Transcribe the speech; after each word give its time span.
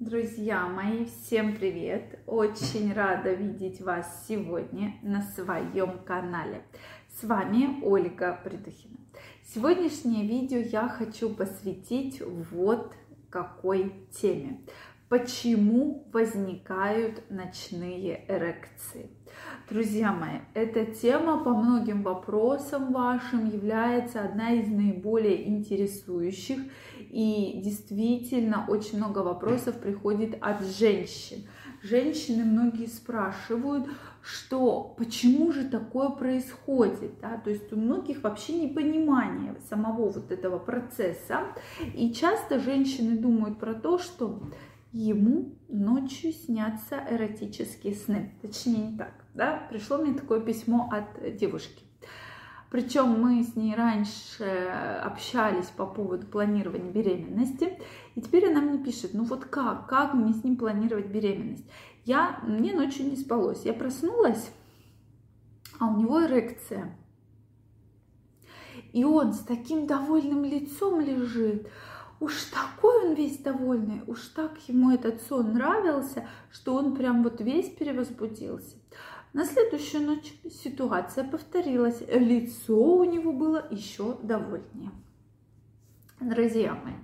Друзья 0.00 0.68
мои, 0.68 1.06
всем 1.06 1.56
привет! 1.56 2.20
Очень 2.24 2.92
рада 2.92 3.32
видеть 3.32 3.80
вас 3.80 4.26
сегодня 4.28 4.94
на 5.02 5.22
своем 5.22 5.98
канале. 6.04 6.62
С 7.20 7.24
вами 7.24 7.80
Ольга 7.82 8.38
Придухина. 8.44 8.98
Сегодняшнее 9.44 10.24
видео 10.24 10.58
я 10.58 10.88
хочу 10.88 11.30
посвятить 11.30 12.22
вот 12.52 12.94
какой 13.28 13.92
теме. 14.12 14.60
Почему 15.08 16.06
возникают 16.12 17.28
ночные 17.28 18.24
эрекции? 18.28 19.10
Друзья 19.68 20.12
мои, 20.12 20.40
эта 20.54 20.86
тема 20.86 21.42
по 21.42 21.50
многим 21.50 22.02
вопросам 22.02 22.92
вашим 22.92 23.46
является 23.46 24.22
одна 24.22 24.52
из 24.52 24.68
наиболее 24.68 25.48
интересующих. 25.48 26.58
И 27.10 27.60
действительно 27.64 28.66
очень 28.68 28.98
много 28.98 29.20
вопросов 29.20 29.80
приходит 29.80 30.36
от 30.40 30.62
женщин. 30.62 31.46
Женщины 31.82 32.44
многие 32.44 32.86
спрашивают, 32.86 33.86
что 34.20 34.94
почему 34.98 35.52
же 35.52 35.64
такое 35.64 36.10
происходит, 36.10 37.20
да? 37.20 37.38
то 37.38 37.50
есть 37.50 37.72
у 37.72 37.76
многих 37.76 38.22
вообще 38.22 38.54
непонимание 38.54 39.56
самого 39.70 40.10
вот 40.10 40.30
этого 40.32 40.58
процесса, 40.58 41.44
и 41.94 42.12
часто 42.12 42.58
женщины 42.58 43.16
думают 43.16 43.58
про 43.58 43.74
то, 43.74 43.98
что 43.98 44.42
ему 44.92 45.54
ночью 45.68 46.32
снятся 46.32 47.02
эротические 47.08 47.94
сны. 47.94 48.34
Точнее, 48.42 48.90
не 48.90 48.98
так. 48.98 49.24
Да? 49.34 49.66
Пришло 49.70 49.98
мне 49.98 50.14
такое 50.14 50.40
письмо 50.40 50.90
от 50.92 51.36
девушки. 51.36 51.87
Причем 52.70 53.20
мы 53.20 53.42
с 53.42 53.56
ней 53.56 53.74
раньше 53.74 54.44
общались 55.02 55.66
по 55.66 55.86
поводу 55.86 56.26
планирования 56.26 56.90
беременности. 56.90 57.78
И 58.14 58.20
теперь 58.20 58.50
она 58.50 58.60
мне 58.60 58.78
пишет, 58.78 59.14
ну 59.14 59.24
вот 59.24 59.46
как, 59.46 59.88
как 59.88 60.12
мне 60.12 60.34
с 60.34 60.44
ним 60.44 60.56
планировать 60.56 61.06
беременность? 61.06 61.64
Я, 62.04 62.40
мне 62.42 62.74
ночью 62.74 63.08
не 63.08 63.16
спалось. 63.16 63.64
Я 63.64 63.72
проснулась, 63.72 64.50
а 65.78 65.86
у 65.86 65.96
него 65.98 66.24
эрекция. 66.24 66.96
И 68.92 69.04
он 69.04 69.32
с 69.32 69.40
таким 69.40 69.86
довольным 69.86 70.44
лицом 70.44 71.00
лежит. 71.00 71.68
Уж 72.20 72.34
такой 72.44 73.06
он 73.06 73.14
весь 73.14 73.38
довольный, 73.38 74.02
уж 74.08 74.20
так 74.28 74.58
ему 74.68 74.90
этот 74.90 75.22
сон 75.22 75.52
нравился, 75.52 76.26
что 76.50 76.74
он 76.74 76.96
прям 76.96 77.22
вот 77.22 77.40
весь 77.40 77.70
перевозбудился. 77.70 78.76
На 79.32 79.44
следующую 79.44 80.06
ночь 80.06 80.32
ситуация 80.50 81.24
повторилась. 81.24 82.02
Лицо 82.08 82.76
у 82.76 83.04
него 83.04 83.32
было 83.32 83.66
еще 83.70 84.16
довольнее. 84.22 84.90
Друзья 86.20 86.74
мои, 86.74 86.94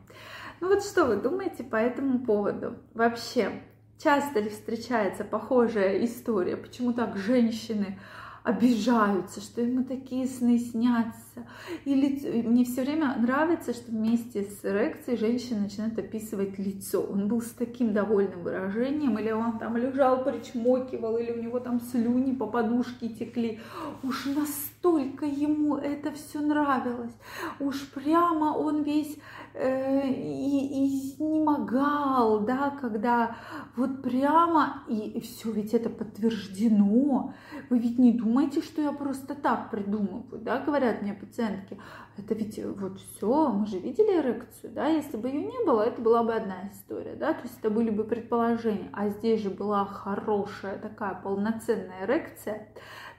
ну 0.60 0.68
вот 0.68 0.82
что 0.82 1.04
вы 1.04 1.16
думаете 1.16 1.62
по 1.62 1.76
этому 1.76 2.24
поводу? 2.24 2.76
Вообще, 2.94 3.62
часто 4.02 4.40
ли 4.40 4.48
встречается 4.48 5.22
похожая 5.22 6.04
история? 6.04 6.56
Почему 6.56 6.92
так 6.92 7.16
женщины 7.16 7.98
обижаются, 8.44 9.40
что 9.40 9.62
ему 9.62 9.84
такие 9.84 10.26
сны 10.26 10.58
снятся. 10.58 11.46
Или 11.86 12.42
мне 12.42 12.64
все 12.66 12.82
время 12.82 13.16
нравится, 13.18 13.72
что 13.72 13.90
вместе 13.90 14.42
с 14.42 14.62
эрекцией 14.64 15.18
женщина 15.18 15.62
начинает 15.62 15.98
описывать 15.98 16.58
лицо. 16.58 17.00
Он 17.02 17.26
был 17.26 17.40
с 17.40 17.50
таким 17.50 17.94
довольным 17.94 18.42
выражением, 18.42 19.18
или 19.18 19.30
он 19.32 19.58
там 19.58 19.78
лежал, 19.78 20.22
причмокивал, 20.24 21.16
или 21.16 21.32
у 21.32 21.42
него 21.42 21.58
там 21.58 21.80
слюни 21.80 22.32
по 22.32 22.46
подушке 22.46 23.08
текли. 23.08 23.60
Уж 24.02 24.26
настолько 24.26 25.24
ему 25.24 25.76
это 25.76 26.12
все 26.12 26.40
нравилось. 26.40 27.14
Уж 27.60 27.88
прямо 27.94 28.56
он 28.56 28.82
весь 28.82 29.16
э, 29.54 30.06
и, 30.06 30.86
изнемогал, 30.86 32.40
да, 32.40 32.76
когда 32.78 33.36
вот 33.74 34.02
прямо, 34.02 34.84
и, 34.86 35.18
все 35.20 35.50
ведь 35.50 35.72
это 35.72 35.88
подтверждено. 35.88 37.32
Вы 37.70 37.78
ведь 37.78 37.98
не 37.98 38.12
думаете, 38.12 38.33
думаете, 38.34 38.62
что 38.62 38.82
я 38.82 38.90
просто 38.90 39.36
так 39.36 39.70
придумываю, 39.70 40.40
да, 40.40 40.58
говорят 40.58 41.02
мне 41.02 41.14
пациентки, 41.14 41.78
это 42.16 42.34
ведь 42.34 42.58
вот 42.64 42.98
все, 42.98 43.48
мы 43.48 43.64
же 43.66 43.78
видели 43.78 44.18
эрекцию, 44.18 44.72
да, 44.72 44.88
если 44.88 45.16
бы 45.16 45.28
ее 45.28 45.44
не 45.44 45.64
было, 45.64 45.82
это 45.82 46.02
была 46.02 46.24
бы 46.24 46.34
одна 46.34 46.68
история, 46.72 47.14
да, 47.14 47.32
то 47.32 47.42
есть 47.44 47.60
это 47.60 47.70
были 47.70 47.90
бы 47.90 48.02
предположения, 48.02 48.90
а 48.92 49.08
здесь 49.08 49.40
же 49.40 49.50
была 49.50 49.84
хорошая 49.84 50.78
такая 50.78 51.14
полноценная 51.14 52.06
эрекция. 52.06 52.70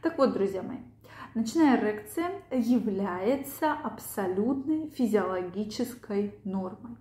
Так 0.02 0.18
вот, 0.18 0.34
друзья 0.34 0.62
мои, 0.62 0.80
Ночная 1.34 1.78
эрекция 1.78 2.32
является 2.50 3.74
абсолютной 3.74 4.90
физиологической 4.92 6.40
нормой. 6.46 6.96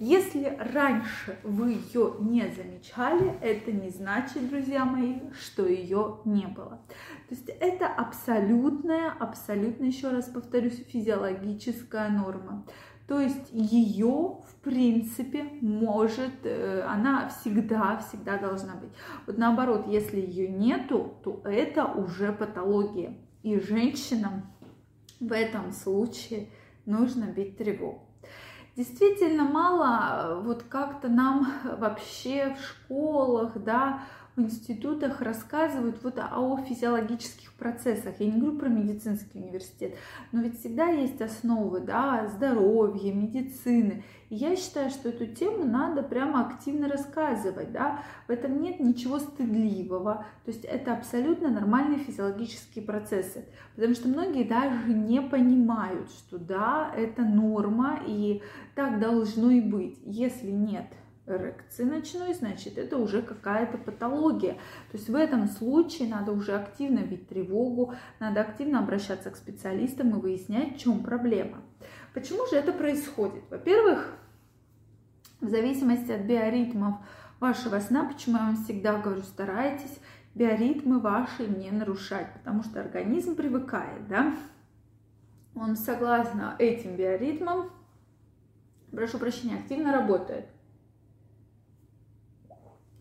Если 0.00 0.56
раньше 0.72 1.38
вы 1.44 1.72
ее 1.72 2.16
не 2.20 2.48
замечали, 2.48 3.38
это 3.40 3.70
не 3.70 3.90
значит, 3.90 4.48
друзья 4.48 4.84
мои, 4.84 5.20
что 5.40 5.66
ее 5.66 6.18
не 6.24 6.46
было. 6.46 6.80
То 7.28 7.34
есть 7.34 7.48
это 7.48 7.86
абсолютная, 7.86 9.12
абсолютно, 9.12 9.84
еще 9.84 10.08
раз 10.08 10.26
повторюсь, 10.26 10.84
физиологическая 10.88 12.08
норма. 12.08 12.66
То 13.06 13.20
есть 13.20 13.50
ее, 13.52 14.40
в 14.48 14.54
принципе, 14.62 15.44
может, 15.60 16.44
э, 16.44 16.82
она 16.88 17.28
всегда, 17.28 17.98
всегда 17.98 18.38
должна 18.38 18.76
быть. 18.76 18.90
Вот 19.26 19.36
наоборот, 19.36 19.86
если 19.86 20.20
ее 20.20 20.48
нету, 20.48 21.18
то 21.22 21.42
это 21.44 21.84
уже 21.84 22.32
патология. 22.32 23.16
И 23.42 23.60
женщинам 23.60 24.50
в 25.20 25.32
этом 25.32 25.70
случае 25.70 26.48
нужно 26.86 27.26
бить 27.26 27.58
тревогу. 27.58 28.03
Действительно 28.76 29.44
мало, 29.44 30.40
вот 30.40 30.64
как-то 30.64 31.08
нам 31.08 31.46
вообще 31.78 32.56
в 32.58 32.64
школах, 32.64 33.52
да, 33.62 34.00
в 34.36 34.40
институтах 34.40 35.20
рассказывают 35.20 36.02
вот 36.02 36.18
о 36.18 36.56
физиологических 36.56 37.52
процессах. 37.52 38.14
Я 38.18 38.26
не 38.26 38.40
говорю 38.40 38.58
про 38.58 38.68
медицинский 38.68 39.38
университет, 39.38 39.94
но 40.32 40.42
ведь 40.42 40.58
всегда 40.58 40.88
есть 40.88 41.20
основы 41.20 41.80
да, 41.80 42.26
здоровья, 42.34 43.12
медицины. 43.12 44.02
И 44.30 44.36
я 44.36 44.56
считаю, 44.56 44.90
что 44.90 45.10
эту 45.10 45.26
тему 45.26 45.64
надо 45.64 46.02
прямо 46.02 46.46
активно 46.46 46.88
рассказывать. 46.88 47.70
Да? 47.70 48.02
В 48.26 48.30
этом 48.30 48.60
нет 48.60 48.80
ничего 48.80 49.20
стыдливого. 49.20 50.26
То 50.44 50.50
есть 50.50 50.64
это 50.64 50.94
абсолютно 50.94 51.50
нормальные 51.50 52.00
физиологические 52.00 52.84
процессы. 52.84 53.44
Потому 53.76 53.94
что 53.94 54.08
многие 54.08 54.42
даже 54.42 54.92
не 54.92 55.20
понимают, 55.20 56.10
что 56.10 56.38
да, 56.38 56.92
это 56.96 57.22
норма 57.22 58.00
и 58.04 58.42
так 58.74 58.98
должно 58.98 59.50
и 59.50 59.60
быть. 59.60 59.98
Если 60.04 60.50
нет 60.50 60.86
эрекции 61.26 61.84
ночной, 61.84 62.34
значит, 62.34 62.76
это 62.78 62.98
уже 62.98 63.22
какая-то 63.22 63.78
патология. 63.78 64.54
То 64.90 64.98
есть 64.98 65.08
в 65.08 65.14
этом 65.14 65.48
случае 65.48 66.08
надо 66.08 66.32
уже 66.32 66.52
активно 66.52 67.00
бить 67.00 67.28
тревогу, 67.28 67.94
надо 68.20 68.40
активно 68.40 68.80
обращаться 68.80 69.30
к 69.30 69.36
специалистам 69.36 70.10
и 70.10 70.20
выяснять, 70.20 70.76
в 70.76 70.80
чем 70.80 71.02
проблема. 71.02 71.62
Почему 72.12 72.46
же 72.46 72.56
это 72.56 72.72
происходит? 72.72 73.42
Во-первых, 73.50 74.14
в 75.40 75.48
зависимости 75.48 76.12
от 76.12 76.22
биоритмов 76.22 76.96
вашего 77.40 77.80
сна, 77.80 78.04
почему 78.04 78.36
я 78.36 78.44
вам 78.44 78.56
всегда 78.56 78.98
говорю, 78.98 79.22
старайтесь 79.22 79.98
биоритмы 80.34 81.00
ваши 81.00 81.46
не 81.46 81.70
нарушать, 81.70 82.32
потому 82.34 82.62
что 82.62 82.80
организм 82.80 83.36
привыкает, 83.36 84.08
да, 84.08 84.34
он 85.54 85.76
согласно 85.76 86.56
этим 86.58 86.96
биоритмам, 86.96 87.70
прошу 88.90 89.18
прощения, 89.18 89.56
активно 89.56 89.92
работает. 89.92 90.46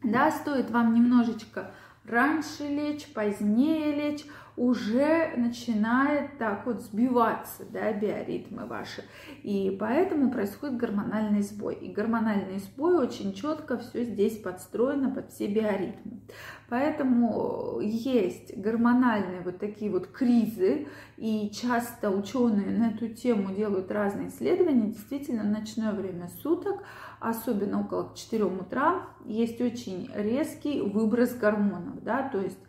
Да, 0.03 0.31
стоит 0.31 0.69
вам 0.69 0.93
немножечко 0.93 1.71
раньше 2.05 2.67
лечь, 2.67 3.07
позднее 3.13 3.95
лечь, 3.95 4.25
уже 4.55 5.33
начинает 5.35 6.37
так 6.37 6.65
вот 6.65 6.81
сбиваться, 6.81 7.63
да, 7.71 7.91
биоритмы 7.91 8.65
ваши. 8.65 9.03
И 9.41 9.75
поэтому 9.79 10.31
происходит 10.31 10.77
гормональный 10.77 11.41
сбой. 11.41 11.75
И 11.75 11.91
гормональный 11.91 12.59
сбой 12.59 12.97
очень 12.97 13.33
четко 13.33 13.77
все 13.79 14.03
здесь 14.03 14.37
подстроено 14.37 15.09
под 15.09 15.31
все 15.31 15.47
биоритмы. 15.47 16.21
Поэтому 16.69 17.79
есть 17.81 18.55
гормональные 18.57 19.41
вот 19.41 19.59
такие 19.59 19.91
вот 19.91 20.07
кризы, 20.07 20.87
и 21.17 21.51
часто 21.51 22.09
ученые 22.09 22.77
на 22.77 22.91
эту 22.91 23.09
тему 23.09 23.53
делают 23.53 23.91
разные 23.91 24.29
исследования. 24.29 24.87
Действительно, 24.87 25.43
ночное 25.43 25.93
время 25.93 26.29
суток, 26.41 26.83
особенно 27.19 27.81
около 27.81 28.11
4 28.15 28.43
утра, 28.45 29.07
есть 29.25 29.61
очень 29.61 30.09
резкий 30.15 30.81
выброс 30.81 31.33
гормонов, 31.35 31.92
да, 32.01 32.29
то 32.29 32.39
есть 32.39 32.59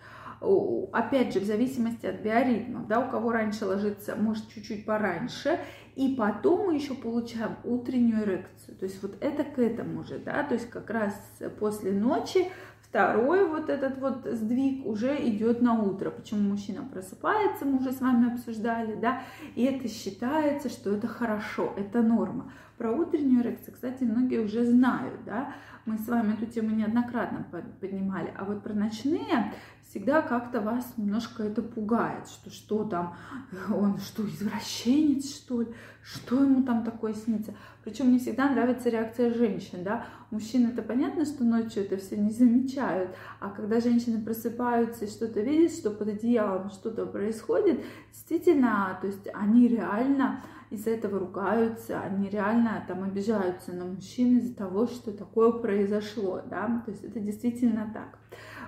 опять 0.92 1.32
же, 1.32 1.40
в 1.40 1.44
зависимости 1.44 2.04
от 2.04 2.20
биоритмов, 2.20 2.86
да, 2.86 3.00
у 3.00 3.10
кого 3.10 3.32
раньше 3.32 3.64
ложится, 3.64 4.14
может, 4.14 4.48
чуть-чуть 4.50 4.84
пораньше, 4.84 5.58
И 5.96 6.16
потом 6.16 6.66
мы 6.66 6.74
еще 6.74 6.94
получаем 6.94 7.56
утреннюю 7.62 8.24
эрекцию. 8.24 8.76
То 8.76 8.84
есть 8.84 9.00
вот 9.02 9.16
это 9.20 9.44
к 9.44 9.58
этому 9.58 10.02
же, 10.02 10.18
да, 10.18 10.42
то 10.42 10.54
есть 10.54 10.68
как 10.68 10.90
раз 10.90 11.14
после 11.60 11.92
ночи 11.92 12.50
Второй 12.94 13.44
вот 13.48 13.70
этот 13.70 13.98
вот 13.98 14.24
сдвиг 14.24 14.86
уже 14.86 15.16
идет 15.28 15.60
на 15.60 15.82
утро. 15.82 16.10
Почему 16.10 16.50
мужчина 16.50 16.84
просыпается, 16.84 17.64
мы 17.64 17.78
уже 17.78 17.90
с 17.90 18.00
вами 18.00 18.32
обсуждали, 18.32 18.94
да, 18.94 19.22
и 19.56 19.64
это 19.64 19.88
считается, 19.88 20.68
что 20.68 20.94
это 20.94 21.08
хорошо, 21.08 21.74
это 21.76 22.02
норма. 22.02 22.52
Про 22.78 22.92
утреннюю 22.92 23.42
эрекцию, 23.42 23.74
кстати, 23.74 24.04
многие 24.04 24.38
уже 24.38 24.64
знают, 24.64 25.24
да, 25.26 25.54
мы 25.86 25.98
с 25.98 26.06
вами 26.06 26.34
эту 26.34 26.46
тему 26.46 26.70
неоднократно 26.70 27.44
поднимали, 27.80 28.32
а 28.38 28.44
вот 28.44 28.62
про 28.62 28.72
ночные 28.74 29.52
всегда 29.94 30.22
как-то 30.22 30.60
вас 30.60 30.94
немножко 30.96 31.44
это 31.44 31.62
пугает, 31.62 32.26
что 32.26 32.50
что 32.50 32.82
там, 32.82 33.16
он 33.72 33.98
что, 33.98 34.26
извращенец, 34.26 35.36
что 35.36 35.62
ли, 35.62 35.68
что 36.02 36.42
ему 36.42 36.64
там 36.64 36.82
такое 36.82 37.14
снится. 37.14 37.54
Причем 37.84 38.10
не 38.10 38.18
всегда 38.18 38.50
нравится 38.50 38.88
реакция 38.88 39.32
женщин, 39.32 39.84
да, 39.84 40.04
мужчин 40.32 40.68
это 40.68 40.82
понятно, 40.82 41.24
что 41.24 41.44
ночью 41.44 41.84
это 41.84 41.96
все 41.96 42.16
не 42.16 42.32
замечают, 42.32 43.14
а 43.38 43.50
когда 43.50 43.80
женщины 43.80 44.20
просыпаются 44.20 45.04
и 45.04 45.08
что-то 45.08 45.40
видят, 45.42 45.72
что 45.72 45.92
под 45.92 46.08
одеялом 46.08 46.70
что-то 46.70 47.06
происходит, 47.06 47.80
действительно, 48.12 48.98
то 49.00 49.06
есть 49.06 49.28
они 49.32 49.68
реально 49.68 50.42
из-за 50.70 50.90
этого 50.90 51.20
ругаются, 51.20 52.00
они 52.00 52.28
реально 52.28 52.84
там 52.88 53.04
обижаются 53.04 53.72
на 53.72 53.84
мужчин 53.84 54.38
из-за 54.38 54.56
того, 54.56 54.88
что 54.88 55.12
такое 55.12 55.52
произошло, 55.52 56.42
да, 56.50 56.82
то 56.84 56.90
есть 56.90 57.04
это 57.04 57.20
действительно 57.20 57.92
так. 57.94 58.18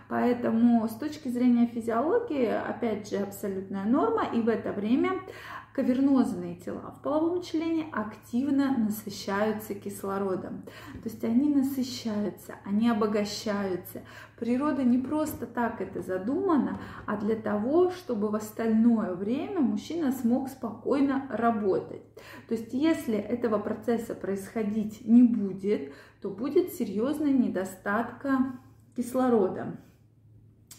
Поэтому 0.09 0.87
с 0.89 0.95
точки 0.95 1.29
зрения 1.29 1.67
физиологии, 1.67 2.47
опять 2.47 3.11
же, 3.11 3.17
абсолютная 3.17 3.85
норма, 3.85 4.25
и 4.33 4.41
в 4.41 4.49
это 4.49 4.73
время 4.73 5.21
кавернозные 5.77 6.55
тела 6.55 6.95
в 6.99 7.03
половом 7.03 7.43
члене 7.43 7.87
активно 7.93 8.79
насыщаются 8.79 9.75
кислородом. 9.75 10.63
То 10.95 11.05
есть 11.05 11.23
они 11.23 11.55
насыщаются, 11.55 12.55
они 12.65 12.89
обогащаются. 12.89 14.01
Природа 14.39 14.85
не 14.85 14.97
просто 14.97 15.45
так 15.45 15.83
это 15.83 16.01
задумана, 16.01 16.81
а 17.05 17.19
для 17.19 17.37
того, 17.37 17.91
чтобы 17.91 18.31
в 18.31 18.37
остальное 18.37 19.13
время 19.15 19.61
мужчина 19.61 20.13
смог 20.13 20.49
спокойно 20.49 21.27
работать. 21.29 22.03
То 22.49 22.55
есть 22.55 22.73
если 22.73 23.17
этого 23.17 23.59
процесса 23.59 24.15
происходить 24.15 25.07
не 25.07 25.25
будет, 25.25 25.93
то 26.23 26.31
будет 26.31 26.73
серьезная 26.73 27.33
недостатка 27.33 28.59
кислорода. 28.97 29.77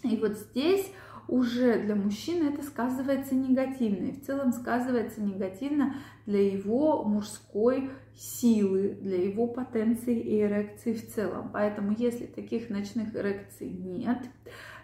И 0.03 0.17
вот 0.17 0.33
здесь 0.33 0.91
уже 1.27 1.79
для 1.79 1.95
мужчины 1.95 2.53
это 2.53 2.63
сказывается 2.63 3.35
негативно. 3.35 4.07
И 4.07 4.11
в 4.13 4.25
целом 4.25 4.53
сказывается 4.53 5.21
негативно 5.21 5.95
для 6.25 6.51
его 6.51 7.03
мужской 7.03 7.89
силы, 8.15 8.97
для 9.01 9.23
его 9.23 9.47
потенции 9.47 10.19
и 10.19 10.41
эрекции 10.41 10.93
в 10.93 11.13
целом. 11.13 11.49
Поэтому 11.51 11.93
если 11.97 12.25
таких 12.25 12.69
ночных 12.69 13.15
эрекций 13.15 13.69
нет, 13.69 14.19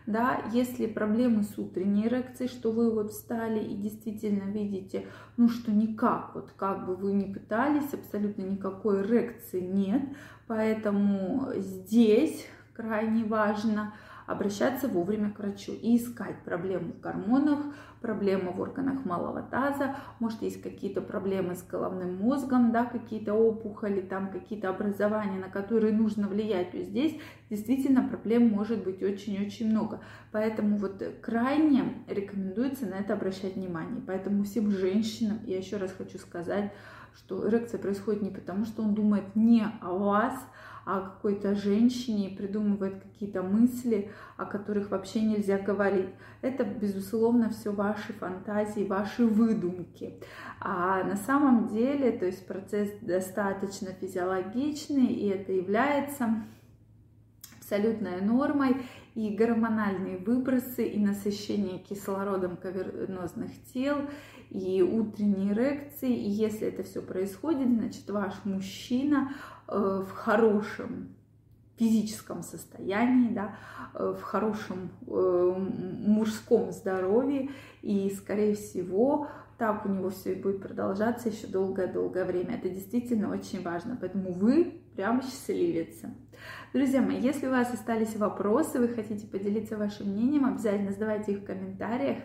да, 0.06 0.44
если 0.51 0.86
проблемы 0.86 1.44
с 1.44 1.57
утренней 1.57 2.07
эрекцией, 2.07 2.50
что 2.50 2.71
вы 2.71 2.92
вот 2.92 3.12
встали 3.12 3.63
и 3.63 3.75
действительно 3.75 4.51
видите, 4.51 5.07
ну 5.38 5.48
что 5.48 5.71
никак, 5.71 6.36
вот 6.36 6.51
как 6.57 6.86
бы 6.86 6.95
вы 6.98 7.13
ни 7.13 7.31
пытались, 7.31 7.94
абсолютно 7.94 8.42
никакой 8.42 9.01
эрекции 9.01 9.62
нет, 9.62 10.01
поэтому 10.45 11.54
здесь 11.56 12.45
крайне 12.74 13.24
важно 13.24 13.94
обращаться 14.25 14.87
вовремя 14.87 15.31
к 15.31 15.39
врачу 15.39 15.71
и 15.73 15.97
искать 15.97 16.43
проблему 16.43 16.93
в 16.93 16.99
гормонах, 16.99 17.59
проблемы 18.01 18.51
в 18.51 18.59
органах 18.59 19.05
малого 19.05 19.41
таза, 19.41 19.95
может 20.19 20.41
есть 20.41 20.61
какие-то 20.61 21.01
проблемы 21.01 21.55
с 21.55 21.63
головным 21.63 22.17
мозгом, 22.17 22.71
да, 22.71 22.85
какие-то 22.85 23.33
опухоли, 23.33 24.01
там 24.01 24.29
какие-то 24.31 24.69
образования, 24.69 25.39
на 25.39 25.49
которые 25.49 25.93
нужно 25.93 26.27
влиять, 26.27 26.71
то 26.71 26.81
здесь 26.83 27.17
действительно 27.49 28.07
проблем 28.07 28.49
может 28.49 28.83
быть 28.83 29.01
очень-очень 29.01 29.69
много. 29.69 30.01
Поэтому 30.31 30.77
вот 30.77 31.01
крайне 31.21 32.03
рекомендуется 32.07 32.85
на 32.85 32.95
это 32.95 33.13
обращать 33.13 33.55
внимание. 33.55 34.01
Поэтому 34.05 34.43
всем 34.43 34.69
женщинам, 34.69 35.39
я 35.45 35.57
еще 35.57 35.77
раз 35.77 35.93
хочу 35.97 36.17
сказать, 36.17 36.73
что 37.15 37.47
эрекция 37.47 37.79
происходит 37.79 38.21
не 38.21 38.31
потому, 38.31 38.65
что 38.65 38.81
он 38.81 38.93
думает 38.93 39.35
не 39.35 39.65
о 39.81 39.93
вас, 39.93 40.35
о 40.85 41.01
какой-то 41.01 41.56
женщине 41.56 42.35
придумывает 42.35 43.01
какие-то 43.01 43.41
мысли, 43.41 44.12
о 44.38 44.45
которых 44.45 44.91
вообще 44.91 45.21
нельзя 45.21 45.57
говорить. 45.57 46.09
Это, 46.41 46.63
безусловно, 46.63 47.50
все 47.50 47.71
ваши 47.71 48.13
фантазии, 48.13 48.85
ваши 48.85 49.25
выдумки. 49.25 50.19
А 50.59 51.03
на 51.03 51.15
самом 51.15 51.68
деле, 51.68 52.12
то 52.12 52.25
есть 52.25 52.45
процесс 52.45 52.89
достаточно 53.01 53.91
физиологичный, 53.94 55.07
и 55.07 55.27
это 55.27 55.53
является 55.53 56.44
абсолютной 57.59 58.21
нормой, 58.21 58.75
и 59.15 59.29
гормональные 59.29 60.18
выбросы, 60.18 60.86
и 60.88 61.00
насыщение 61.00 61.77
кислородом 61.77 62.57
кавернозных 62.57 63.51
тел, 63.74 63.97
и 64.50 64.81
утренние 64.81 65.53
эрекции. 65.53 66.13
И 66.15 66.29
если 66.29 66.68
это 66.68 66.83
все 66.83 67.01
происходит, 67.01 67.68
значит 67.68 68.09
ваш 68.09 68.33
мужчина, 68.44 69.33
в 69.77 70.11
хорошем 70.11 71.15
физическом 71.77 72.43
состоянии, 72.43 73.33
да, 73.33 73.55
э, 73.93 74.15
в 74.17 74.21
хорошем 74.21 74.91
э, 75.07 75.55
мужском 75.57 76.71
здоровье, 76.71 77.49
и, 77.81 78.09
скорее 78.11 78.55
всего, 78.55 79.27
так 79.57 79.85
у 79.85 79.89
него 79.89 80.09
все 80.09 80.33
и 80.33 80.41
будет 80.41 80.61
продолжаться 80.61 81.29
еще 81.29 81.47
долгое-долгое 81.47 82.25
время. 82.25 82.55
Это 82.55 82.69
действительно 82.69 83.31
очень 83.31 83.61
важно, 83.61 83.97
поэтому 83.99 84.31
вы 84.31 84.81
прям 84.95 85.21
счастливица. 85.21 86.13
Друзья 86.73 87.01
мои, 87.01 87.19
если 87.19 87.47
у 87.47 87.51
вас 87.51 87.73
остались 87.73 88.15
вопросы, 88.15 88.79
вы 88.79 88.89
хотите 88.89 89.25
поделиться 89.27 89.77
вашим 89.77 90.09
мнением, 90.09 90.45
обязательно 90.45 90.91
задавайте 90.91 91.33
их 91.33 91.39
в 91.39 91.45
комментариях. 91.45 92.17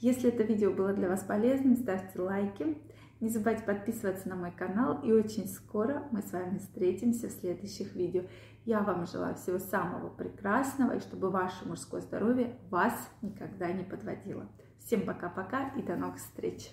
Если 0.00 0.28
это 0.28 0.42
видео 0.42 0.72
было 0.72 0.92
для 0.92 1.08
вас 1.08 1.22
полезным, 1.22 1.76
ставьте 1.76 2.20
лайки. 2.20 2.76
Не 3.22 3.28
забывайте 3.28 3.62
подписываться 3.62 4.28
на 4.28 4.34
мой 4.34 4.50
канал, 4.50 5.00
и 5.04 5.12
очень 5.12 5.46
скоро 5.46 6.08
мы 6.10 6.22
с 6.22 6.32
вами 6.32 6.58
встретимся 6.58 7.28
в 7.28 7.30
следующих 7.30 7.94
видео. 7.94 8.24
Я 8.64 8.80
вам 8.80 9.06
желаю 9.06 9.36
всего 9.36 9.60
самого 9.60 10.08
прекрасного, 10.08 10.96
и 10.96 11.00
чтобы 11.00 11.30
ваше 11.30 11.64
мужское 11.64 12.00
здоровье 12.00 12.58
вас 12.68 12.92
никогда 13.22 13.70
не 13.70 13.84
подводило. 13.84 14.48
Всем 14.80 15.06
пока-пока 15.06 15.68
и 15.76 15.82
до 15.82 15.94
новых 15.94 16.16
встреч! 16.16 16.72